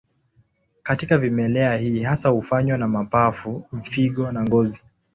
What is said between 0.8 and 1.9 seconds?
Katika vimelea